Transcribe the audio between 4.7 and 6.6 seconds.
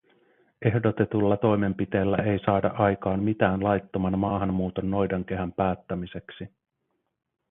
noidankehän päättämiseksi.